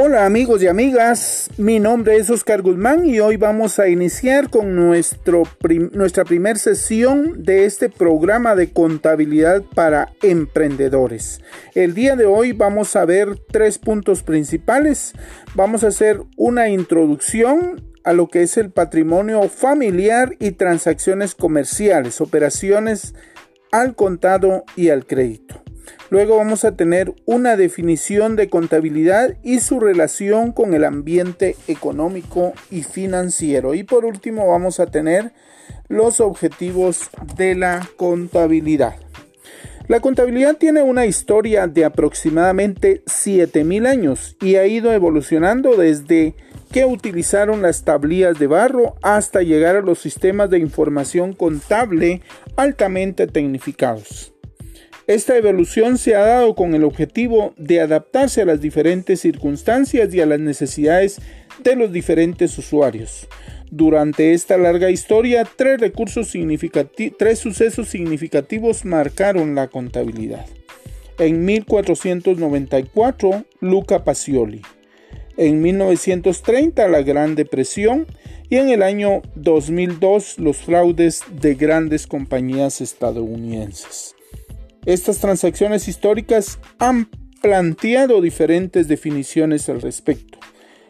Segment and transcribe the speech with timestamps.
[0.00, 4.76] Hola amigos y amigas, mi nombre es Oscar Guzmán y hoy vamos a iniciar con
[4.76, 5.42] nuestro
[5.90, 11.40] nuestra primera sesión de este programa de contabilidad para emprendedores.
[11.74, 15.14] El día de hoy vamos a ver tres puntos principales.
[15.56, 22.20] Vamos a hacer una introducción a lo que es el patrimonio familiar y transacciones comerciales,
[22.20, 23.16] operaciones
[23.72, 25.60] al contado y al crédito.
[26.10, 32.54] Luego vamos a tener una definición de contabilidad y su relación con el ambiente económico
[32.70, 33.74] y financiero.
[33.74, 35.32] Y por último vamos a tener
[35.88, 38.96] los objetivos de la contabilidad.
[39.86, 46.34] La contabilidad tiene una historia de aproximadamente 7000 años y ha ido evolucionando desde
[46.70, 52.20] que utilizaron las tablillas de barro hasta llegar a los sistemas de información contable
[52.56, 54.34] altamente tecnificados.
[55.08, 60.20] Esta evolución se ha dado con el objetivo de adaptarse a las diferentes circunstancias y
[60.20, 61.18] a las necesidades
[61.64, 63.26] de los diferentes usuarios.
[63.70, 66.34] Durante esta larga historia, tres, recursos
[67.18, 70.44] tres sucesos significativos marcaron la contabilidad.
[71.18, 74.60] En 1494, Luca Pacioli.
[75.38, 78.06] En 1930, la Gran Depresión.
[78.50, 84.17] Y en el año 2002, los fraudes de grandes compañías estadounidenses.
[84.88, 87.10] Estas transacciones históricas han
[87.42, 90.38] planteado diferentes definiciones al respecto.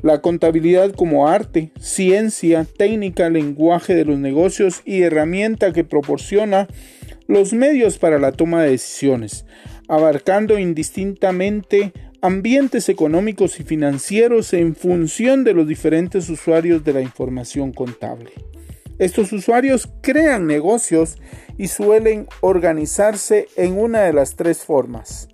[0.00, 6.68] La contabilidad como arte, ciencia, técnica, lenguaje de los negocios y herramienta que proporciona
[7.26, 9.44] los medios para la toma de decisiones,
[9.88, 17.74] abarcando indistintamente ambientes económicos y financieros en función de los diferentes usuarios de la información
[17.74, 18.30] contable.
[18.98, 21.18] Estos usuarios crean negocios
[21.58, 25.28] y suelen organizarse en una de las tres formas.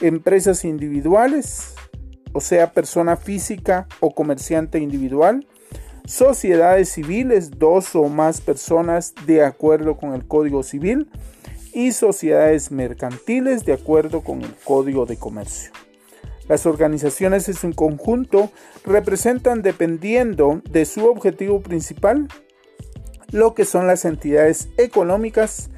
[0.00, 1.74] Empresas individuales,
[2.32, 5.46] o sea, persona física o comerciante individual.
[6.04, 11.08] Sociedades civiles, dos o más personas de acuerdo con el Código Civil.
[11.74, 15.72] Y sociedades mercantiles de acuerdo con el Código de Comercio.
[16.48, 18.50] Las organizaciones en su conjunto
[18.84, 22.28] representan, dependiendo de su objetivo principal,
[23.32, 25.70] lo que son las entidades económicas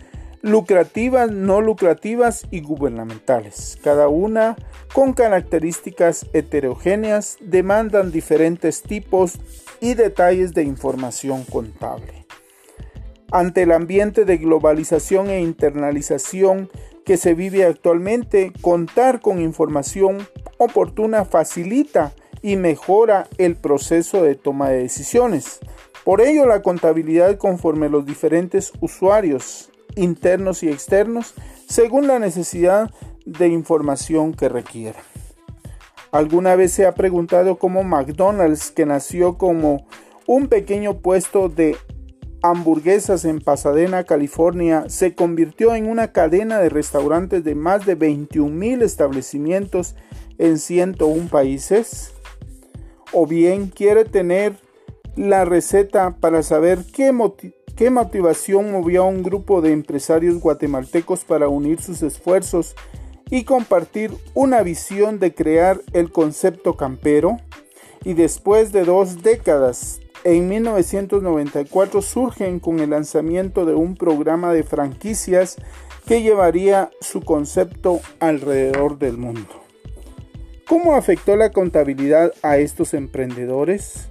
[0.42, 3.78] lucrativas, no lucrativas y gubernamentales.
[3.82, 4.56] Cada una
[4.92, 9.38] con características heterogéneas demandan diferentes tipos
[9.80, 12.26] y detalles de información contable.
[13.32, 16.68] Ante el ambiente de globalización e internalización
[17.06, 20.28] que se vive actualmente, contar con información
[20.58, 25.60] oportuna facilita y mejora el proceso de toma de decisiones
[26.04, 31.34] por ello, la contabilidad conforme los diferentes usuarios internos y externos,
[31.68, 32.90] según la necesidad
[33.24, 35.00] de información que requiera.
[36.12, 39.86] ¿Alguna vez se ha preguntado cómo McDonald's, que nació como
[40.26, 41.76] un pequeño puesto de
[42.42, 48.54] hamburguesas en Pasadena, California, se convirtió en una cadena de restaurantes de más de 21
[48.54, 49.96] mil establecimientos
[50.38, 52.12] en 101 países?
[53.12, 54.63] ¿O bien quiere tener
[55.16, 57.12] la receta para saber qué,
[57.90, 62.74] motivación movió a un grupo de empresarios guatemaltecos para unir sus esfuerzos
[63.30, 67.38] y compartir una visión de crear el concepto campero.
[68.04, 74.62] Y después de dos décadas, en 1994 surgen con el lanzamiento de un programa de
[74.62, 75.56] franquicias
[76.06, 79.62] que llevaría su concepto alrededor del mundo.
[80.66, 84.08] ¿Cómo afectó la contabilidad a estos emprendedores?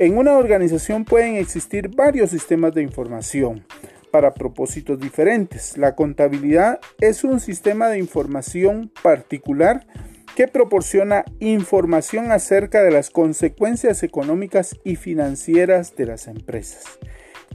[0.00, 3.64] En una organización pueden existir varios sistemas de información
[4.12, 5.76] para propósitos diferentes.
[5.76, 9.88] La contabilidad es un sistema de información particular
[10.36, 16.84] que proporciona información acerca de las consecuencias económicas y financieras de las empresas.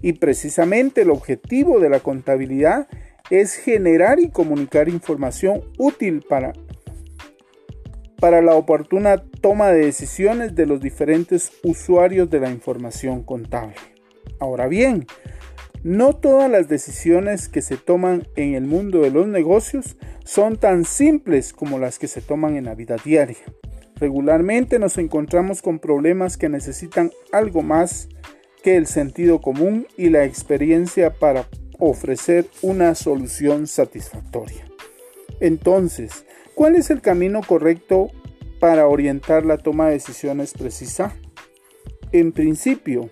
[0.02, 2.90] Y precisamente el objetivo de la contabilidad
[3.30, 6.52] es generar y comunicar información útil para
[8.24, 13.76] para la oportuna toma de decisiones de los diferentes usuarios de la información contable.
[14.40, 15.08] Ahora bien,
[15.84, 20.86] no todas las decisiones que se toman en el mundo de los negocios son tan
[20.86, 23.44] simples como las que se toman en la vida diaria.
[23.98, 28.08] Regularmente nos encontramos con problemas que necesitan algo más
[28.64, 34.66] que el sentido común y la experiencia para ofrecer una solución satisfactoria.
[35.42, 36.24] Entonces,
[36.56, 38.12] ¿Cuál es el camino correcto
[38.60, 41.14] para orientar la toma de decisiones precisa?
[42.12, 43.10] En principio,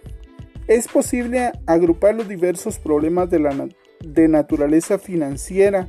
[0.68, 3.68] es posible agrupar los diversos problemas de, la,
[4.00, 5.88] de naturaleza financiera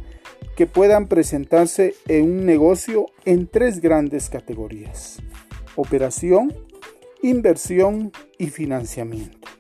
[0.57, 5.19] que puedan presentarse en un negocio en tres grandes categorías.
[5.77, 6.53] operación,
[7.23, 9.52] inversión y financiamiento.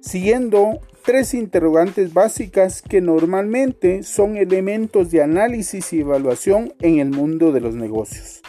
[0.00, 7.52] Siguiendo tres interrogantes básicas que normalmente son elementos de análisis y evaluación en el mundo
[7.52, 8.40] de los negocios.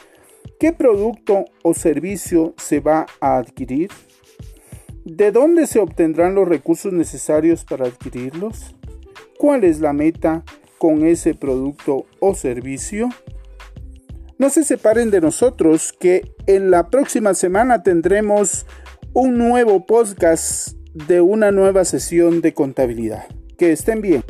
[0.60, 3.90] ¿Qué producto o servicio se va a adquirir?
[5.04, 8.76] ¿De dónde se obtendrán los recursos necesarios para adquirirlos?
[9.38, 10.44] ¿Cuál es la meta
[10.78, 13.10] con ese producto o servicio?
[14.38, 18.66] No se separen de nosotros que en la próxima semana tendremos
[19.14, 23.26] un nuevo podcast de una nueva sesión de contabilidad.
[23.58, 24.24] Que estén bien.